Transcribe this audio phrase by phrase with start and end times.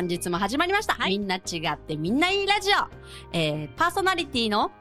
[0.00, 0.96] 本日も始まりました。
[1.06, 2.74] みんな違ってみんないいラジオ。
[3.36, 4.72] えー、パーソナリティの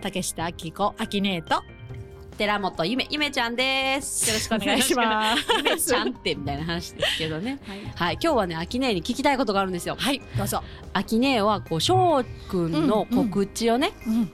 [0.00, 1.62] 竹下明子、秋姉と、
[2.38, 4.26] 寺本ゆめ、ゆめちゃんです。
[4.30, 5.44] よろしくお願いします。
[5.58, 7.60] ゆめちゃんってみたいな話ですけどね。
[7.96, 9.94] はい、今日はね、秋姉に聞きたいことがあるんですよ。
[9.98, 10.62] はい、どうぞ。
[10.94, 14.32] 秋姉は、こう、翔くんの告知をね、うん、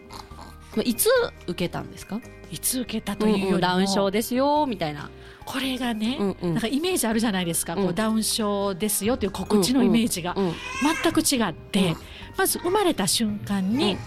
[0.84, 1.08] いつ
[1.48, 2.20] 受けたんですか？
[2.50, 5.10] いつ受けたというよりも、ダウン症ですよ、みたいな。
[5.44, 6.54] これがね、うんうん。
[6.54, 7.82] なんかイメージあるじゃないですか、うん。
[7.84, 10.52] こうダウン症ですよという告知のイメージがうん
[11.02, 11.96] 全く違って、うん。
[12.36, 13.98] まず生まれた瞬間にうん。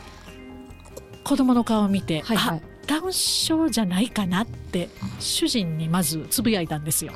[1.24, 2.58] 子供の顔を見て、はいはい。
[2.60, 7.14] あダウン症じゃないかなって主人にまずつぶやいたんですよ。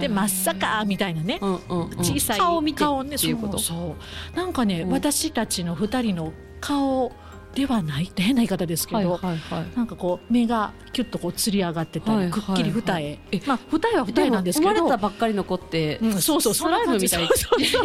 [0.00, 1.98] でまさかみたいなね、うんうんうん。
[1.98, 3.58] 小さい顔を見て顔ねっていうこと。
[3.58, 3.96] そうそ
[4.34, 4.36] う。
[4.36, 4.90] なんかね、うん。
[4.90, 7.12] 私たちの二人の顔
[7.54, 9.76] ではないって変な言い方ですけど、はいはいはい。
[9.76, 14.72] なんかこう目がキュッとこうつり上がってたり、はいくっきり二重、はいえまあ二重は二重なんですけど。
[14.72, 17.64] 生まれたばっかりの子って、うん、そうそうスライムみたいそうそう。
[17.64, 17.84] そう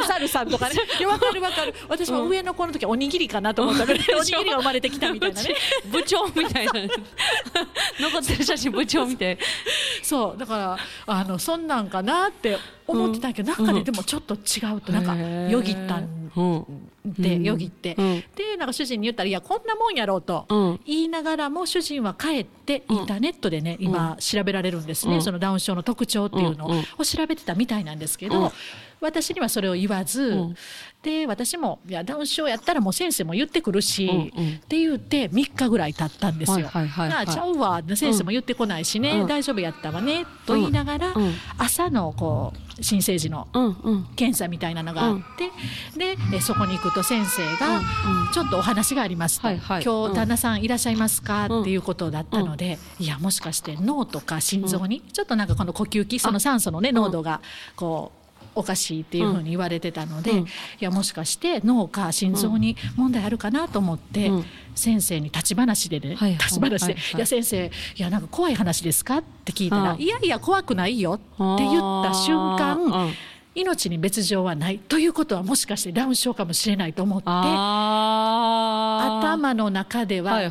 [0.00, 0.76] お猿さんとかね。
[1.06, 1.74] わかるわかる。
[1.88, 5.54] 私も上の子の時おにぎりかなと思ったけど、 おにぎりが生まれてきたみたいなね。
[5.86, 6.72] 部長みたいな
[8.00, 9.38] 残ってる写真部長みたい
[10.02, 13.66] そうだからあのそんなんかなって思ってたけど、なん。
[13.66, 14.38] かね、うんでもちょっと違
[14.74, 16.23] うとなんかよぎったんうん
[17.04, 17.42] で、うん。
[17.42, 18.24] よぎって、うん。
[18.36, 18.66] でなん。
[18.68, 19.66] か主人に言ったら「いやこん。
[19.66, 19.94] なもん。
[19.94, 20.78] やろ」うと。
[20.86, 24.86] 言いながらも主人は帰ってインターネットでね、今調べられるん。
[24.86, 26.66] ですね、そのダウン症の特徴っていうの
[26.98, 27.98] を,、調べてたみたいなん。
[27.98, 28.52] ですけど、
[29.04, 30.56] 私にはそれを言わず、うん。
[31.02, 34.54] で私も「いやダウン症やったらもう先生も言ってくるし」うんうん。
[34.54, 36.54] って言って3日ぐらい経ったんですよ。
[36.54, 37.26] はいはいはいはい。
[37.26, 39.26] あちゃうわ先生も言ってこないしね、うん。
[39.26, 41.34] 大丈夫やったわねと言いながら、うん。
[41.58, 44.04] 朝のこう新生児のうんうん。
[44.16, 45.50] 検査みたいなのがあって、
[45.98, 47.80] でえそこに行くと先生が、
[48.32, 51.60] ちょっとお話がありますと、はいはい今うん日旦那さんいらっしゃいますか、うん。
[51.62, 57.40] っていうことだったので、いやもしかして脳とか心臓に、ちょっとなんかこの呼吸器その酸素のね濃度が
[57.76, 58.23] こう
[58.54, 60.38] おかしいっていうふうに言われてたので、うん。
[60.40, 60.46] い
[60.80, 64.44] やもしかして脳か心臓に問題あるかなと思って、うん。
[64.74, 67.16] 先生に立ち話でね、はいはい立ち話で、はいはい。
[67.16, 70.00] いや先生いやなんか怖い話ですか?」って聞いたら「うん。
[70.00, 73.12] いやいや怖くないよ」って言った瞬間、うん。
[73.54, 80.50] 命に別状はないということはもしかしてダウン症かもしれないと思って頭の中では違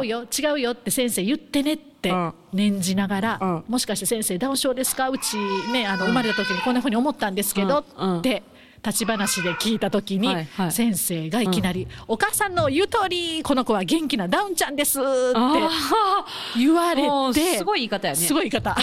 [0.00, 2.34] うよ違うよって先生言ってねってうん。
[2.52, 5.08] 念じながら、うんもしかして先生ダウン症ですか？
[5.08, 5.36] うち
[5.72, 8.42] ねあの生まれた時にこんなふうに思ったんですけどって
[8.84, 10.34] 立ち話で聞いた時に、
[10.70, 15.06] 先生がいきなり、お母さんの言う通りこの子は元気なダウンちゃんです」って
[15.36, 16.24] あ
[16.56, 18.20] 言われてすごい言い方やね。
[18.20, 18.76] すごい言い方。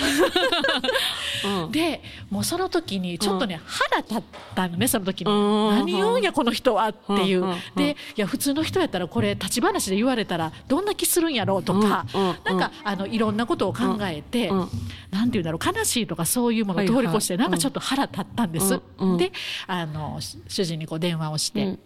[1.63, 1.71] うん。
[1.71, 4.23] でもうその時にちょっとね、腹立っ
[4.55, 7.45] たのねその時に、うん何言うんやこの人はっていう、
[7.75, 14.67] でいや普通の人やったらこれ立ち話で言われたらどんな気するんやろうとか、うなんかあのいろんなことを考えて、う
[15.11, 18.79] なんていうんだろう悲しいとかそういうものを通り越して、はなんかちょっと腹立ったんです、
[19.17, 19.31] で
[19.67, 19.88] あの
[20.19, 21.65] し主人にこう電話をして。
[21.65, 21.79] うん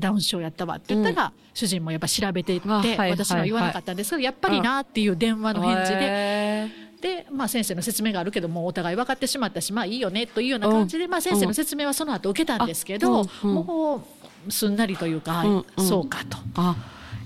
[0.00, 6.70] ダウン症やったわって言ったら、主人もやっぱ調べていって、あはいはい私は言わなかったんですけど、やっぱりなっていう電話の返事で、へ
[7.04, 14.06] で、まあ、先生の説明があるけどもうお互い分かってしまったしまあいいよねというような感じで、まあ、先生の説明はその後受けたんですけど、も
[14.48, 15.86] うすんなりというか、うんうん。
[15.86, 16.38] そうかと。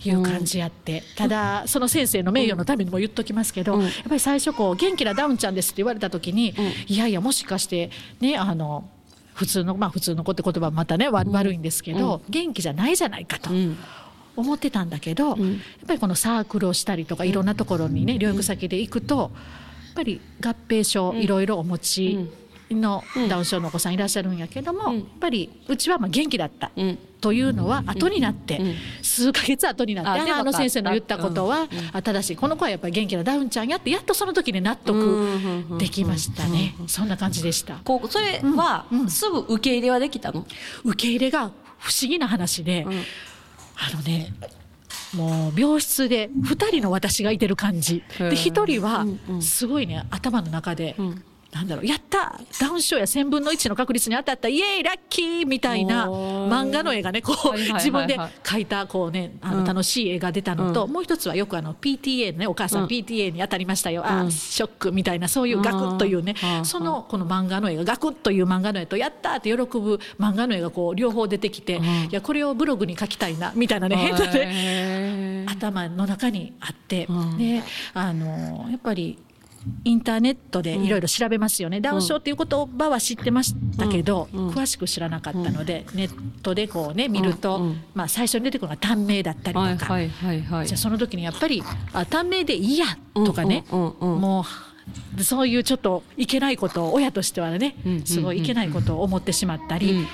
[0.05, 3.83] いう感じやって、ただその先生の名誉のためにも言っときますけど、うん。
[3.83, 6.95] やっぱり最初こう元気なダウンちゃんですって言われた時に、うん。
[6.95, 8.89] いやいやもしかしてねあの
[9.39, 13.51] 普通のまあ普通の子って言葉はまたねわ悪いんですけど、元気じゃないじゃないかと。
[13.51, 13.79] うん。
[14.35, 15.53] 思ってたんだけど、うん。
[15.53, 19.31] やっぱりこのサークルをしたりとかいろんなところにね療育先で行くとやっ
[19.95, 22.31] ぱり合併症いろいろお持ち
[22.75, 23.29] のうん。
[23.29, 24.97] ダウン症のお子さんいらっしゃるんやけども、うん。
[24.99, 26.71] やっぱりうちはまあ元気だった。
[26.77, 26.99] うん。
[27.21, 28.75] というのは後になって、うん。
[29.03, 31.69] 数ヶ月後になって、あの先生の言ったことは、
[32.05, 35.29] 正しいこの子はやっぱり元気なダウンちゃんやってやっとその時に納得
[35.79, 37.75] できましたね、そんな感じでした。
[37.85, 40.47] こうそれはすぐ受け入れはできたの？
[40.85, 42.89] 受け入れが不思議な話で、ん。
[42.89, 42.93] あ
[43.97, 44.33] のね
[45.15, 48.03] もう病室で2人の私がいてる感じ。
[48.19, 49.07] で1人は
[49.41, 60.93] すごいね頭の中で、うんなんだろうやったダウン症や1000分の1の確率に当たったイエーイラッキーみたいな漫画の絵がねこうはいはい自分で描いたこうねあうんの楽しい絵が出たのと、うん。
[60.93, 62.85] もう一つはよくあの PTA のねお母さうん。
[62.85, 64.27] ん PTA に当たりましたよ、あうん。
[64.29, 66.65] ーショックみたいなそういうガクッというねうん。
[66.67, 71.85] そのこの漫画の絵がガクッという漫画の絵とやったーって喜ぶ漫画の絵がこう両方出てきて、うん。
[71.85, 77.39] いやこれをブログに書きたいなみたいなね変なね頭の中にあって、うん。
[77.39, 77.63] で
[77.95, 79.19] あのやっぱり
[79.85, 84.47] インターネットでいろいろ調べますよね、ダウン症っていう言葉は知ってましたけど、うん。
[84.49, 84.55] うん。
[84.55, 86.11] 詳しく知らなかったので、ネッ
[86.43, 87.63] トでこうね見ると、うん。
[87.63, 90.43] うんまあ、最初に出てくるのが短命だったりとか、はいはいはい。
[90.43, 91.63] はいじゃあその時にやっぱり
[91.93, 94.15] あ短命でいいやとかね、うんうんうん。
[94.15, 94.45] うんも
[95.19, 98.07] うそういうちょっといけないことを親としてはねうんうんうんうん。
[98.07, 100.07] すごいいけないことを思ってしまったり、うん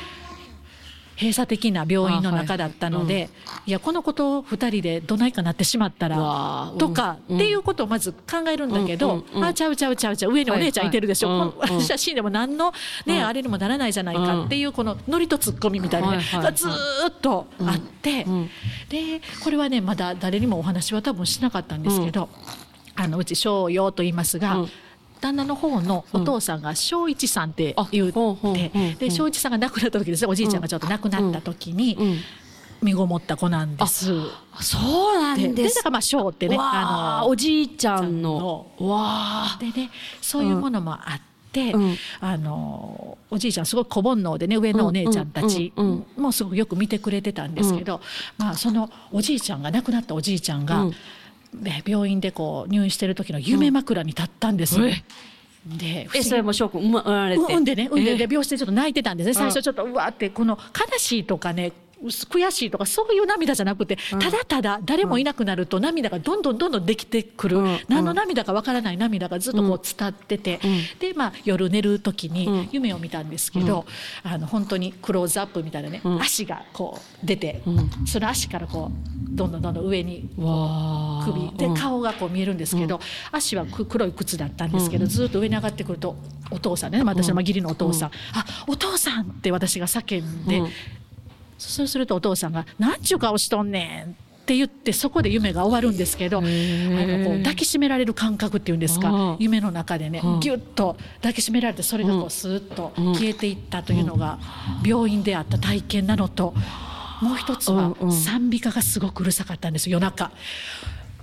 [1.17, 3.31] 閉鎖的な病院の中だったので、
[3.67, 3.71] い。
[3.71, 7.37] やこのことを2人でどないかなってしまったらとか、うん。
[7.37, 11.51] っていうことをまず考えるんだけど、うんうんうんあちゃうちゃうちゃうちゃう上にお姉ちゃんいてるでしょ、はいはい。
[11.51, 11.83] このうんうん。
[11.83, 12.73] 私は死んでも何の、
[13.07, 16.43] ねうんあれにもならないじゃないかっていうこのノリとツッコミみたいなね、はいはい。
[16.45, 16.71] がずー
[17.09, 18.51] っとあって、うん。
[18.89, 22.29] でこれはねまだ誰にもお話は多分しなかったんですけど、
[22.97, 24.57] あのうち翔陽と言いますが。
[24.57, 24.69] うん
[25.25, 28.13] 旦那の方のお父さんが正一さんって言う
[28.99, 32.17] て正一さんが亡くなった時ですねおじいちゃんがちょっと亡くなった時にうん。
[32.83, 34.13] 身ごもった子なんです。
[34.61, 35.77] そうなでんです。
[35.77, 38.67] でだからまあ翔ってねわああのおじいちゃんの。
[38.79, 39.59] わあ。
[39.59, 39.91] でね
[40.21, 41.97] そういうものもあって、うん。
[42.21, 45.73] あのおじいちゃんすごく子煩悩でね上のお姉ちゃんたち
[46.19, 48.03] もすごくよく見てくれてたんですけど、
[48.37, 50.91] まあ、そのおじいちゃんが亡くなったおじいちゃんが、うん。
[50.91, 50.97] ね
[51.87, 54.81] 病院でこう入院してる時の夢枕に立ったんです。
[54.81, 54.87] よ。
[54.87, 56.19] で不思議。
[56.19, 57.43] えそれもショック生まれて。
[57.43, 58.13] 産んでね産んで。
[58.13, 59.35] えで病室でちょっと泣いてたんですね。
[59.35, 61.73] 最初ちょっとうわーってこの悲しいとかね
[62.07, 67.79] 悔しいとかそういう涙じゃなくてただただ誰もいなくなると涙がどんどんどんどんできてくる、うん。
[67.89, 70.99] 何の涙かわからない涙がずっとこう伝ってて、うん。
[70.99, 72.35] でまあ夜寝る時うん。
[72.35, 73.87] に夢を見たんですけど、
[74.23, 76.21] あの本当にクローズアップみたいなね、うん。
[76.21, 77.91] 足がこう出て、うん。
[78.07, 80.29] その足からこうどんどんどんどん上に
[81.25, 81.75] 首でうん。
[81.75, 83.01] 顔がこう見えるんですけど、
[83.33, 86.17] 足はく黒い靴だったんですけど、ずっと上に上がってくると
[86.51, 90.69] お父さんね私のまあ義理のお父さん「あお父さん!」って私が叫んで、うん
[91.59, 94.11] そうするとお父さんが「なんちゅう顔しとんねん」
[94.45, 104.39] って言ってそこで夢が終わるんですけどあのーこう抱きしめられる感覚っていうんですかうん夢の中でねうんギュッと抱きしめられてそれがこうスーッと消えていったというのが
[104.85, 106.55] 病院であった体験なのと
[107.23, 110.31] もう一つは賛美歌がすごくうるさかったんです夜中。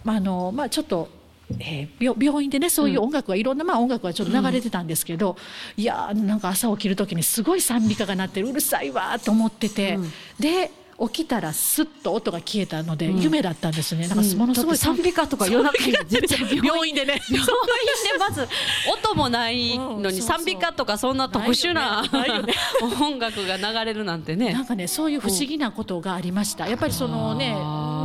[0.04, 1.10] まああのまあ、ちょっと、
[1.60, 5.38] えー病病院でねそういう音楽がいろんな、まあ、音楽がちょっと流れてたんですけど、
[5.78, 10.12] いやーなんか朝起きる時にすごい賛美歌が鳴ってるうるさいわーと思ってて、うん。
[10.40, 10.72] で
[11.10, 14.08] 起きたらスッと音が消えたので、夢だったんですね。
[14.08, 14.78] なんかうんものすごい。
[14.78, 17.20] 賛美歌とか夜中に絶 対病院でね。
[17.28, 18.48] 病院で まず
[18.94, 22.54] 音もないのに賛美歌とかそんな特殊なね。
[23.02, 24.54] 音楽が流れるなんてね。
[24.54, 26.68] なんかねそういう不思議なことがありました。
[26.68, 28.04] やっぱりそのねあ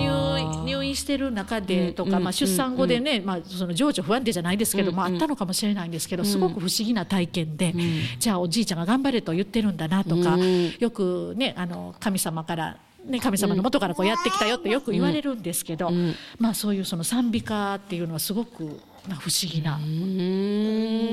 [0.66, 7.74] 入ー院してる中でとか、うんまあ出産後でね、まあその情緒不安定じゃないですけど、うんまああったのかもしれないんですけど、すごく不思議な体験で、ん。
[8.18, 10.74] じゃあおじいちゃんが頑張れと言ってるんだなとか、うん。
[10.78, 12.76] よくねあの神様から。
[13.06, 16.12] ね、神様の元からこうやってきたよってよく言われるんですけど、うん。
[16.40, 18.64] まあそういうその賛美歌っていうのはすごく
[19.08, 19.78] まあ不思議な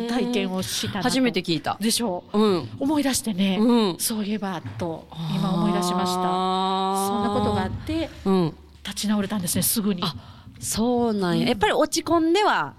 [0.09, 1.77] 体験をした初めて聞いた。
[1.79, 2.23] でしょ？
[2.33, 2.69] う、うん。
[2.79, 3.99] 思い出してね、うん。
[3.99, 6.15] そういえばと今思い出しました。
[6.15, 10.01] そんなことがあってうん立ち直れたんですねすぐに。
[10.03, 10.15] あ
[10.59, 11.47] そうなんや。
[11.47, 12.73] やっぱり落ち込んでは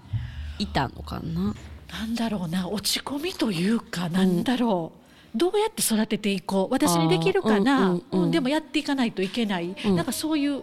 [0.59, 1.55] いたのかな？
[1.91, 4.93] なんだろうな落ち込みというかなんだろ
[5.35, 6.73] う、どうやって育てていこう？
[6.73, 8.23] 私にできるかな、うんうんうん。
[8.25, 9.97] うんでもやっていかないといけない、うん。
[9.97, 10.63] なんかそういう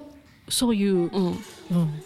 [0.49, 1.09] そういう、うん。
[1.11, 2.03] うん。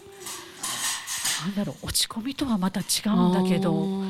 [1.44, 4.06] なんだろう落ち込みとはまた違うんだけどあ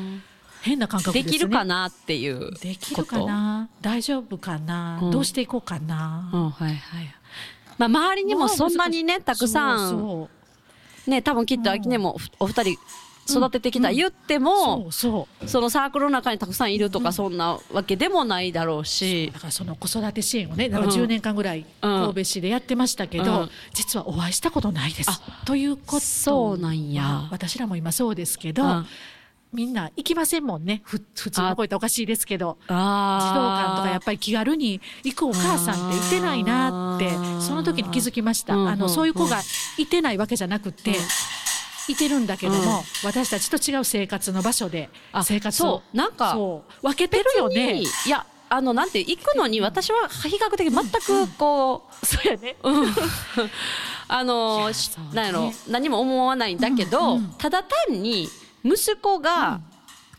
[0.61, 1.31] 変な感覚ーですね。
[1.31, 3.69] できるかなっていうできるかな？
[3.81, 5.11] 大丈夫かな、うん。
[5.11, 7.13] どうしていこうかな、うんはいはい
[7.77, 10.27] まあ周りにもそんなにねたくさん。
[11.07, 12.77] ね多分きっと秋音もお二人
[13.29, 15.47] 育ててきた言ってもそうそう。
[15.47, 19.31] そのサークルの中にたくさんいるとかそんなわけでもないだろうし。
[19.33, 20.81] だからその子育て支援をねなん。
[20.81, 23.49] かうん10年間ぐらい神戸市でやってましたけど、うん。
[23.73, 25.21] 実はお会いしたことないです。
[25.45, 25.95] ということ。
[25.95, 27.27] はそうなんや。
[27.31, 28.87] 私らも今そうですけど、うん
[29.53, 30.81] みんな行きませんもんね。
[30.83, 32.57] ふ普通の声っておかしいですけど。
[32.63, 37.09] 児童あ館とかやっぱり気軽に行くお母さんっていてないなって
[37.41, 39.41] その時に気づきました、うんあのそういう子が
[39.77, 40.95] いてないわけじゃなくて、うん。
[41.89, 42.83] いてるんだけども、うん。
[43.03, 45.65] 私たちと違う生活の場所であ生活を。
[45.65, 45.97] そう。
[45.97, 46.35] なんか
[46.81, 47.81] 分けてるよね。
[47.81, 52.55] いやあのなんて行くのに私は比較的全くこう、そうやね。
[52.63, 52.95] うん。
[54.09, 54.69] あの
[55.13, 58.29] なんやろ何も思わないんだけど、ただ単に
[58.67, 59.61] 息子が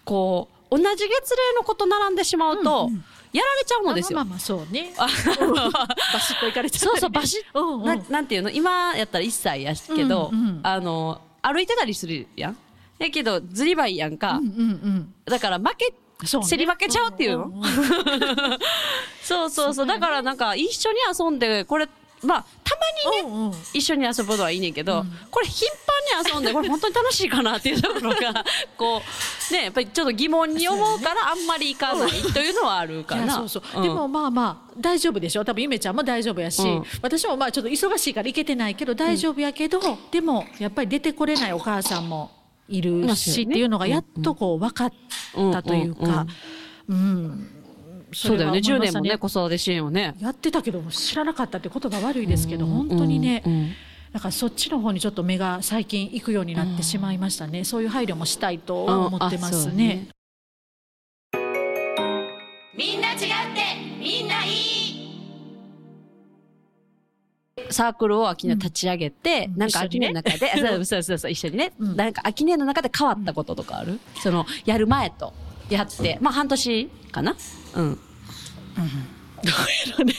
[0.04, 3.04] こう同じ月齢の子と並んでしまうと、うんうん。
[3.32, 4.16] やられちゃうのですよ。
[4.16, 4.92] まあまあまあそうね。
[4.96, 6.96] バシッと行かれちゃったりね。
[6.96, 7.84] そうそうバシッ、うんうん。
[7.84, 8.50] ななんていうの？
[8.50, 12.56] 今やったら1歳やけど、うんうんあの歩いてたりするやん。
[12.98, 15.94] やけどずりばいやんか、うんうんだから負けね。
[16.20, 17.62] 競り負けちゃうっていうの、んんん
[19.22, 19.74] そうそうそう。
[19.74, 21.88] そうだからなんか一緒に遊んでこれ
[22.22, 22.44] まあ
[23.04, 23.52] にねうんうん。
[23.72, 25.12] 一緒に遊ぶのはいいねんけど、うん。
[25.30, 25.68] これ頻
[26.12, 28.44] 繁に遊んで これ本当に楽しいかなっていうところが
[28.76, 29.02] こ
[29.50, 33.24] うねやっぱりちょっと疑問に思うからあんまり行かないというのはあるかな。
[33.24, 35.44] いやそうそう、んでもまあまあ大丈夫でしょ。
[35.44, 36.84] 多分ゆめちゃんも大丈夫やし、うん。
[37.02, 42.30] 私もまあちょっと忙しいから行けてないけど大丈夫やけど、でもやっぱり出てこれないお母さんも
[42.68, 44.92] いるしっていうのがやっとこう分かっ
[45.52, 46.26] たというか、
[46.88, 47.57] うん
[48.12, 48.58] そうだよね。
[48.58, 50.14] 10れは思いました年もね子育て支援をね。
[50.20, 53.42] やってたけど知らなかったって言葉悪いですけど、本当にね、
[54.12, 60.08] だからそっちの方にちょっと目が最近行くようになってしまいましたね、そういう配慮もしたいとは思ってますね。
[62.76, 63.28] みんな違って
[64.00, 64.78] みんないい。
[67.70, 69.58] サークルを秋音立ち上げて、うん。
[69.58, 71.96] なんか秋音の中で、あそうそうそうそう、一緒にね、うん。
[71.96, 75.34] なんか秋音の中で変わったこととかある、その、やる前と、
[75.68, 77.36] やって、まあ半年かな？
[77.74, 77.98] うん。
[79.40, 79.54] どう
[79.90, 80.14] やろね、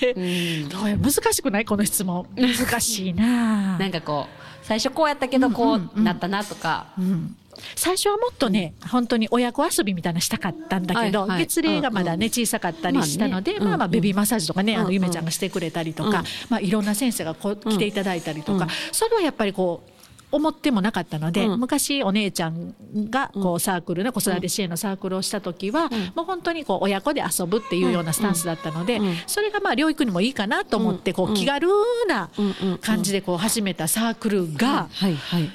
[0.64, 0.70] うん。
[0.70, 1.66] どうや難しくない？
[1.66, 2.26] この質問。
[2.36, 3.78] 難しいな。
[3.80, 7.36] なんかこう、最初こうやったけど、こうなったなとか、うん。
[7.76, 11.40] 最初はもっとね本当に親子遊びみたいなのしたかったんだけど、はいはい。
[11.40, 13.78] 月齢がまだね、うん小さかったりしたので、まあね。
[13.78, 14.88] まあベビーマッサージとかね、あうんうん。
[14.88, 18.70] のゆめちゃんがしてくれたりとか、うんまあいろんな先生がこう来ていただいたりとか、うん。
[18.94, 19.92] それはやっぱりこう
[20.32, 21.60] 思ってもなかったので、うん。
[21.60, 22.76] 昔お姉ちゃん
[23.10, 29.08] がこうサークルね子育て支援のサークルをした時は、もう本当にこう親子で遊ぶっていうようなスタンスだったので、うん。
[29.08, 29.16] うん。
[29.28, 31.32] それがまあ療育にもいいかなと思ってこうん。
[31.34, 31.68] う気軽
[32.08, 34.88] なうんうんうん感じでこう始めたサークルが。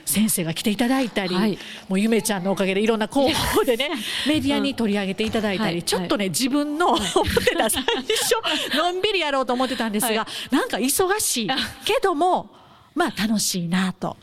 [0.04, 1.58] 先生が来ていただいたり、はい。
[1.88, 3.90] もうゆめちゃんのおかげでいろんな広報でね
[4.26, 5.82] メディアに取り上げていただいたり、はい。
[5.82, 11.48] ちょっとね自分の思ってた最初のんびりやろうと思ってたんですが、はなんか忙しい
[11.84, 12.50] けども
[12.94, 14.16] まあ楽しいなと。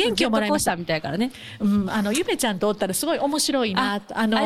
[0.00, 0.76] 元気をもらいました。
[0.76, 1.30] みたいからね。
[1.60, 4.38] うん、あのゆめちゃんとおったらすごい面白いなとあの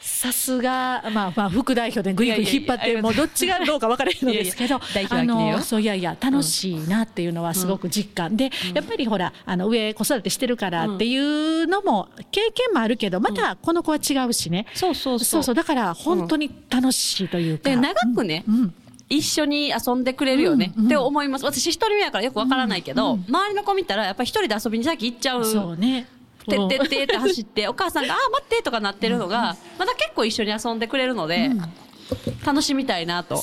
[0.00, 4.76] さすが、まあ、まあ副代表でぐいぐい引っ張ってもうどっちがどうか分からへんのですけど
[5.10, 8.36] あのそういやいや楽しいなっていうのはすごく実感。
[8.36, 15.42] で、やっぱりほらあの上子育てしてるからっていうのも経験もあるけどまたこの子は違うしね、そうそうそう。
[15.42, 18.74] そうだから本当に楽しいというか、で、長くね、うん
[19.16, 21.44] 一緒に遊んでくれるよね、って思います。
[21.44, 25.44] 私一人目やからよくわからないけど、周りの子見たらやっぱり一人で遊びに先行っちゃう。
[25.44, 26.06] そうね
[26.48, 31.50] てってってって走って、 お母さんが、あー、待ってとかなってるのが、まだ結構一緒に遊んでくれるので、
[32.44, 33.42] 楽しみたいなと。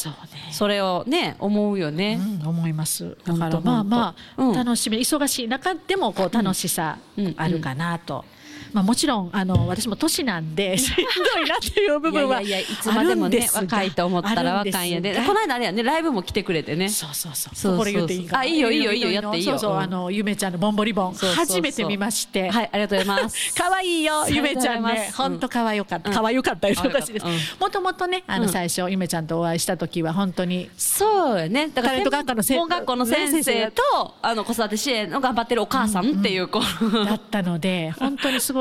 [0.52, 2.20] それをね、思うよね。
[2.42, 3.18] うん、思います。
[3.26, 8.26] だからまあまあ、楽しみ忙しい中でもこう楽しさうんあるかなと。
[8.74, 15.16] まあもちろんあの私も年なんで しんどいなっていう部分はいやいつまでもね若いと思ったら若いんやで。
[15.26, 16.90] この間あれやねライブも来てくれてね。
[16.90, 17.56] そうそうそう。
[17.56, 17.78] そうそうそう。
[17.78, 19.52] これ言っていいかなあいいよいいよいいよやっていいよ。
[19.54, 22.50] そうそう、うんあのゆめちゃんのボンボリボン初めて見まして。
[22.50, 23.54] はいありがとうございます。
[23.56, 25.12] 可愛いよゆめちゃんね。
[25.16, 26.10] 本当可愛かった。
[26.10, 26.16] うん。
[26.16, 27.26] 可愛かったです可愛かった私です。
[27.26, 27.34] うん。
[27.60, 28.50] もともとねあのうん。
[28.50, 31.70] 最初ゆめちゃんとお会いした時は本当にそうやね。
[31.74, 38.61] だから専門学校の先生とあの子育て支援の頑張ってるお母さんっていう子、だったので本当にすご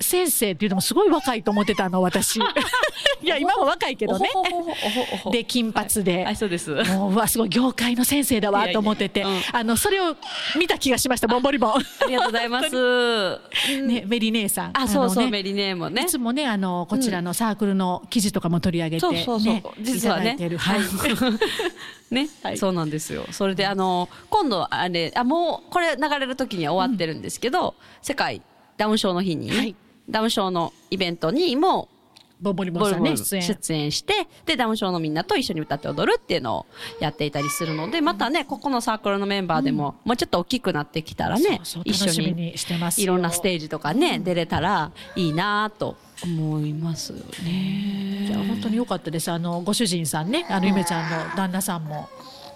[0.00, 2.36] 先生っていうのもすごい若いと思ってたの私。
[3.22, 4.28] いや今も若いけどね。
[5.30, 6.36] で金髪で、はい。
[6.36, 6.70] そうです。
[6.70, 9.24] もううわすごい業界の先生だわと思ってて。
[9.52, 10.16] あのそれを
[10.58, 11.70] 見た気がしましたボンボリボン。
[11.72, 11.76] あ
[12.06, 13.40] りがとうございます。
[13.86, 14.70] ね、メリ姉さん。
[14.74, 16.02] あそうそう、のねメリネーもね。
[16.02, 20.80] いつもねあのこちらのサークルの記事とかも取り上げて、そうそうそう、ね、実はいねはい。
[22.14, 22.58] ね、はい。
[22.58, 23.26] そうなんですよ。
[23.30, 28.42] それであの今度あれあもうこれ流れる時には終わってるんですけど、世界
[28.76, 29.76] ダウン症の日にね、はい。
[30.08, 31.88] ダウン症のイベントにも
[32.40, 33.42] ボンボリボさんね出演。
[33.42, 36.66] 出演してでダウン症のみんなと一緒に歌って踊るっていうのを
[37.00, 42.54] やっていたりするのでまたねここのサークルのメンバーでも、もうちょっと大きくなってきたらね一緒に
[42.98, 48.26] いろんなステージとかね、出れたらいいなと思いますよね。
[48.26, 49.30] じゃあ本当に良かったです。
[49.30, 52.08] あのご主人さんねあのゆめちゃんの旦那さんも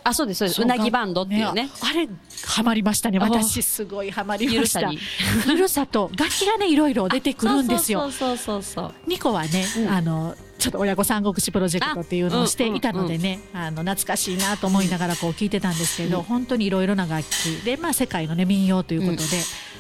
[0.09, 0.63] あそうですそうです。
[0.63, 1.69] うなぎバンドっていうね。
[1.81, 2.09] あれ
[2.47, 4.91] ハマりましたねあ私すごいハマりました。
[4.91, 8.01] ゆるさと楽器がねいろいろ出てくるんですよ。
[8.01, 9.89] そうそうそうそうそうニコはね、うん。
[9.89, 17.65] あのちょっと親子三国志プロジェクトっていうのをしていたのでね、あの懐かしいなと思いながらこう聞いてたんですけど、本当にいろいろな楽器。
[17.65, 19.23] で、まあ、世界の、ね、民謡ということで、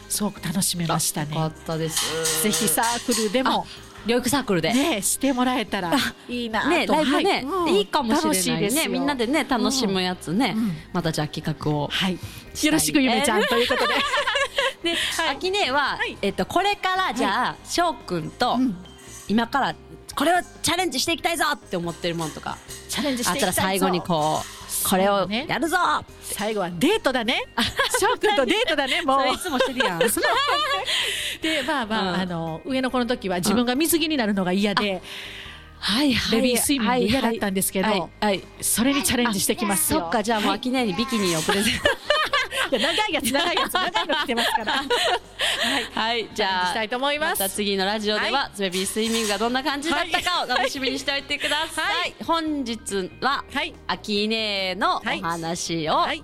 [0.08, 1.34] すごく楽しめましたね。
[1.34, 2.42] よかったです。
[2.44, 3.66] ぜひサークルでも
[4.06, 4.72] 療育サークルで。
[4.72, 5.92] ねしてもらえたら
[6.28, 7.68] いいなと、ね、ライブね、はいうん。
[7.68, 8.88] いいかもしれないね。
[8.88, 10.54] みんなでね、楽しむやつね。
[10.56, 10.72] うん。
[10.92, 11.88] またじゃあ企画を。
[11.88, 13.94] はい、よろしくゆめちゃんということで、
[14.82, 15.36] で、 はい。
[15.36, 16.16] あきねは、はい。
[16.22, 18.76] えっと、これからじゃあ、翔くんと、うん。
[19.28, 19.74] 今から、
[20.14, 23.54] これをチャレンジしていきたいぞって思ってるもんとか、チャレンジしあていきたいぞ。
[23.54, 25.76] ったら最後にこう、これをやるぞ
[26.20, 27.44] 最後はデートだね
[27.98, 29.98] 翔くんとデートだねもそうれいつもしてるやん。
[31.42, 35.02] でまあまあ,、うんあの上の子の時は自分が水着になるのが嫌で、
[35.78, 36.40] はいはい。
[36.40, 38.42] ベビースイミング嫌だったんですけどはいはい。
[38.60, 41.80] それにチャレンジしてきますよそっか、じゃあもう、あきねにビキニをプレゼント。
[42.76, 44.72] 長いやつ長いやつ長いの来てますから。
[44.72, 44.86] はい。
[45.94, 47.38] はい、じゃあ、したいと思います。
[47.38, 52.14] た次のラジオでは、ベビースイミングがどんな感じだったかを楽しみにしておいてください。
[52.24, 53.74] 本日は、はい。
[53.86, 56.22] アキネのお話をはい。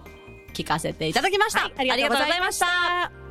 [0.53, 1.63] 聞かせていただきました。
[1.63, 1.91] はい。
[1.91, 3.24] ありがとうございました